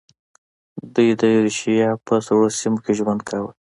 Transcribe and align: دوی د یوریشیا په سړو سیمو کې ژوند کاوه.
دوی 0.93 1.09
د 1.19 1.21
یوریشیا 1.33 1.89
په 2.05 2.13
سړو 2.25 2.45
سیمو 2.59 2.79
کې 2.83 2.91
ژوند 2.99 3.21
کاوه. 3.27 3.51